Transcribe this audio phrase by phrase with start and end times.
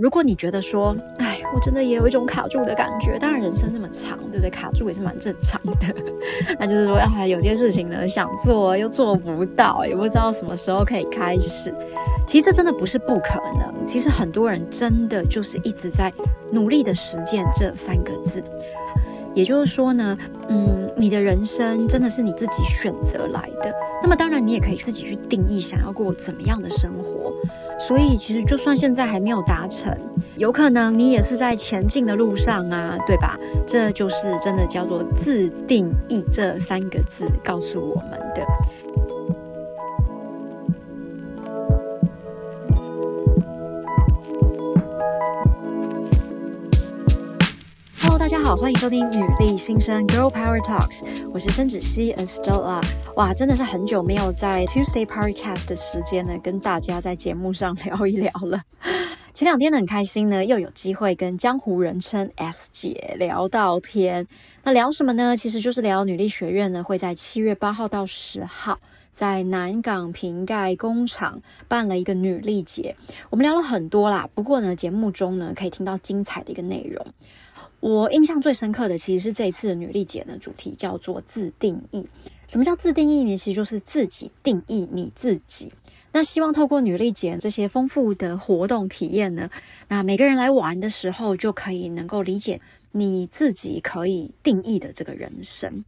[0.00, 4.50] 如果你觉得说，哎，我真的也有一种卡住的感觉，当然人生那么长，对不对？
[4.50, 5.94] 卡住也是蛮正常的。
[6.58, 11.74] 那就是说，哎，有些事情呢，想做又做不到，也不知道什么时候可以开始。
[12.26, 16.12] 其实这真的不是不可能，其实很多人真的就是一直在
[16.52, 18.42] 努力的实践这三个字。
[19.34, 20.18] 也就是说呢，
[20.48, 23.72] 嗯，你的人生真的是你自己选择来的。
[24.02, 27.32] 那么当然，你也可以自己去定义想要过怎么样的生活。
[27.78, 29.96] 所以，其实就算现在还没有达成，
[30.36, 33.38] 有可能你也是在前进的路上啊，对吧？
[33.66, 38.46] 这就是真的叫做自定义这三个字告诉我们的。
[48.30, 52.84] 大家好，欢迎收听女力新生 Girl Power Talks，我是申芷溪 Estella。
[53.16, 58.60] 哇，真的是很久没有在 Tuesday Podcast 的时间呢，跟大家在节目上 聊一聊了。
[59.38, 64.26] 前两天呢，很开心呢，又有机会跟江湖人称 S 姐聊到天。
[64.64, 65.36] 那聊什么呢？
[65.36, 68.80] 其实就是聊女力学院呢，会在七月八号到十号
[69.12, 72.96] 在南港瓶盖工厂办了一个女力节。
[73.30, 77.06] 我们聊了很多啦，不过呢，节目中呢，可以听到精彩的一个内容。
[77.78, 82.04] 我印象最深刻的其实是这一次的女力节呢，主题叫做自定义。
[82.48, 83.36] 什么叫自定义呢？
[83.36, 85.72] 其实就是自己定义你自己。
[86.12, 89.50] 那希望透过女力节这些丰富的活动体验呢，
[89.88, 92.60] 那每个人来玩的时候就可以能够理解
[92.92, 95.84] 你自己可以定义的这个人生。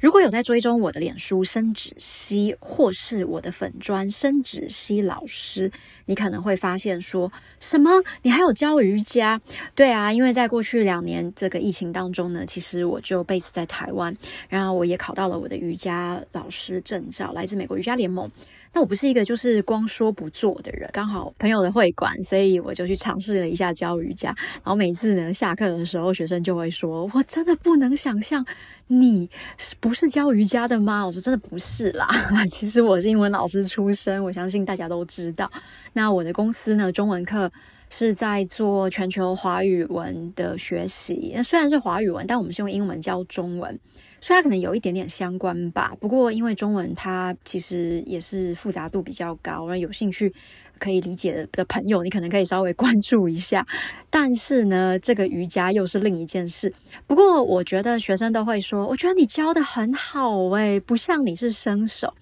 [0.00, 5.72] 如果有在追踪我的脸书申芷溪，或是我的粉专申芷溪老师，
[6.04, 8.02] 你可能会发现说什么？
[8.20, 9.40] 你还有教瑜伽？
[9.74, 14.14] 对啊，因为在过去两年这个疫情当中呢，其实我就 base 在台湾，
[14.50, 18.30] 然后我也考到了我的瑜伽老师证照，来自美国瑜伽联盟。
[18.74, 24.34] 那我不是一个就是光说不做的人，刚好朋友的会馆，所以我就去尝试了一下教瑜伽。
[24.54, 28.44] 然后每次呢，下课的时候，学生就会说：“我真的不能想象
[28.88, 32.08] 你是不是教瑜伽的吗？”我说：“真的不是啦，
[32.50, 35.48] 其实我是英文老师出身，我相信大家都知道。
[35.92, 37.50] 那我的公司呢，中文课
[37.90, 41.32] 是在做全球华语文的学习。
[41.34, 43.78] 那虽然是华语文，但我们是用英文教中文。”
[44.20, 50.32] 所以它可能有一点点相关吧，不过因为中文它其实也是复杂度比较高，那有兴趣
[50.78, 53.66] 可以理解的朋友，你可能可以稍微关注一下。
[54.08, 56.72] 但是呢，这个瑜伽又是另一件事。
[57.06, 62.14] 不过我觉得学生都会说，我觉得你教得很好诶，不像你是新手。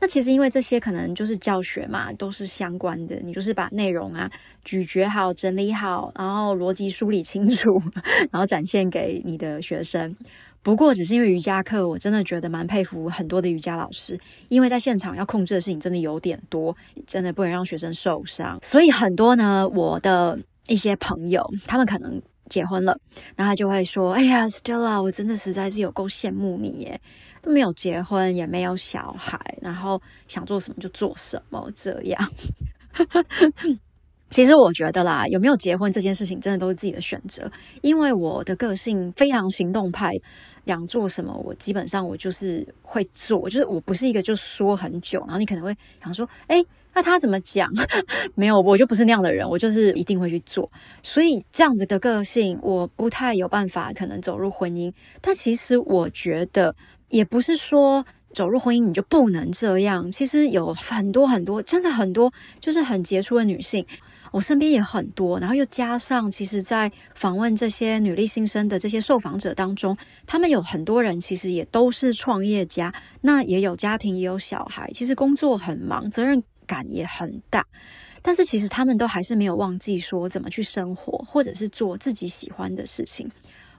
[0.00, 4.30] 那其实因为这些可能就是教学嘛，都是相关的，你就是把内容啊
[4.64, 7.68] 咀嚼好、整理好，然后逻辑梳理清楚，
[8.30, 10.14] 然后展现给你的学生。
[10.62, 16.76] 不过，只是因为瑜伽课，我真的觉得蛮佩服很多的瑜伽老师，因为在现场要控制的事情真的有点多，
[17.06, 18.58] 真的不能让学生受伤。
[18.62, 22.98] 所以很多呢，我的一些朋友，他们可能结婚了，
[23.36, 27.00] 然后他就会说：“哎呀，Stella，我真的实在是有够羡慕你耶，
[27.40, 32.20] 都没有结婚，也没有小孩，然后想做什么就做什么，这样。”
[34.30, 37.50] 其实我觉得啦，有没有结婚这件事情，真的都是自己的选择。
[37.82, 40.12] 因为我的个性非常行动派，
[40.66, 43.48] 想做什么，我基本上我就是会做。
[43.48, 46.62] 就是我不是一个就说很久，然后你可能会想说，诶，
[46.94, 47.68] 那他怎么讲？
[48.36, 50.70] 没有，我就不是那样的人，我就是一定会去做。
[51.02, 54.92] 所以这样子的个性，我不太有办法可能走入婚姻。
[55.22, 56.74] 但其实我觉得，
[57.08, 58.04] 也不是说。
[58.32, 60.10] 走入婚姻你就不能这样。
[60.10, 63.84] 其实有很多很多，真的很多，就是很杰出的女性，
[64.32, 65.38] 我身边也很多。
[65.40, 69.96] 然后又加上，其实，在访问这些女力新生的这些受访者当中，
[70.26, 77.66] 他们有很多人其实也都是创业家，那也有家庭，也有小孩，其实工作很忙，责任感也很大。
[78.20, 83.30] 但是其实他们都还是没有忘记说怎么去生活，或者是做自己喜欢的事情。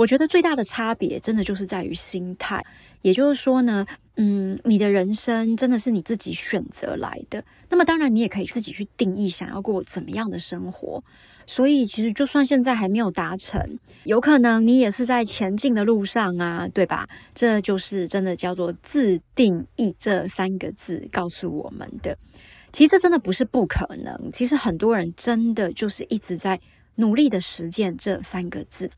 [0.00, 2.64] 我觉得最大的差别，真的就是在于心态。
[3.02, 3.84] 也就是说呢，
[4.16, 7.44] 嗯，你的人生真的是你自己选择来的。
[7.68, 11.04] 那么当然，你也可以自己去定义想要过怎么样的生活。
[11.46, 13.60] 所以，其实就算现在还没有达成，
[14.04, 17.06] 有可能你也是在前进的路上啊，对吧？
[17.34, 22.16] 这就是真的叫做自定义这三个字告诉我们的。
[22.72, 24.32] 其实这真的不是不可能。
[24.32, 26.58] 其实很多人真的就是一直在
[26.94, 28.90] 努力的实践这三个字。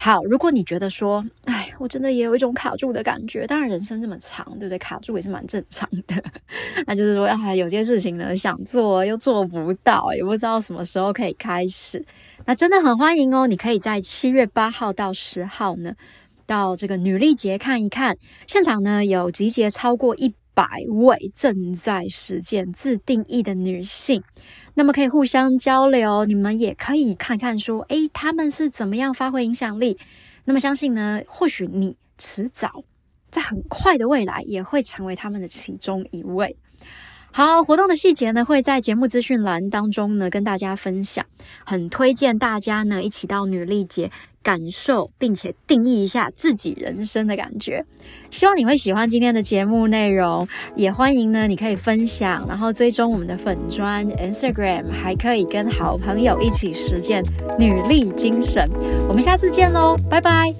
[0.00, 4.78] 好，如果你觉得说，哎，我真的也有一种卡住的感觉，当然人生这么长，对不对？
[4.78, 6.22] 卡住也是蛮正常的。
[6.86, 12.04] 那就是说，哎，有些事情呢，想做又做不到，也不知道什么时候可以开始。
[12.46, 15.92] 那真的很欢迎哦，你可以在七月八号到十号呢，
[16.46, 18.16] 到这个女力节看一看。
[18.46, 24.24] 现场呢，有集结超过一百位正在实践自定义的女性，
[24.74, 29.96] 那么可以互相交流，你们也可以看看说，诶，他们是怎么样发挥影响力。
[30.46, 32.82] 那么相信呢，或许你迟早
[33.30, 36.56] 在很快的未来也会成为他们的其中一位。
[37.30, 41.24] 好，活动的细节呢，会在节目资讯栏当中呢跟大家分享。
[41.64, 44.10] 很推荐大家呢一起到女力节
[44.42, 47.84] 感受，并且定义一下自己人生的感觉。
[48.30, 57.22] 希望你会喜欢今天的节目内容，也欢迎呢你可以分享，然后追踪我们的粉专 Instagram，还可以跟好朋友一起实践
[57.58, 58.68] 女力精神。
[59.06, 60.52] 我们下次见喽，拜拜。